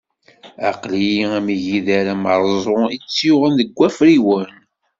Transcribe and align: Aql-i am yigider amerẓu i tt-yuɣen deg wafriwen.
Aql-i 0.69 1.13
am 1.37 1.45
yigider 1.53 2.05
amerẓu 2.13 2.79
i 2.95 2.97
tt-yuɣen 2.99 3.53
deg 3.59 3.69
wafriwen. 3.77 4.51